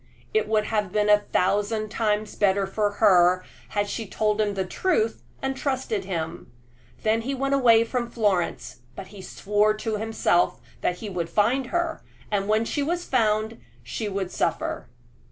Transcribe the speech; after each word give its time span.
It 0.33 0.47
would 0.47 0.63
have 0.63 0.91
been 0.91 1.11
a 1.11 1.19
thousand 1.19 1.89
times 1.89 2.33
better 2.33 2.65
for 2.65 2.93
her 2.93 3.45
had 3.69 3.87
she 3.87 4.07
told 4.07 4.41
him 4.41 4.55
the 4.55 4.65
truth 4.65 5.21
and 5.43 5.55
trusted 5.55 6.05
him. 6.05 6.51
Then 7.03 7.21
he 7.21 7.35
went 7.35 7.53
away 7.53 7.83
from 7.83 8.09
Florence, 8.09 8.77
but 8.95 9.09
he 9.09 9.21
swore 9.21 9.75
to 9.75 9.97
himself 9.97 10.59
that 10.81 10.95
he 10.95 11.09
would 11.11 11.29
find 11.29 11.67
her, 11.67 12.01
and 12.31 12.47
when 12.47 12.65
she 12.65 12.81
was 12.81 13.05
found 13.05 13.61
she 13.83 14.05
should 14.07 14.31
suffer. 14.31 14.89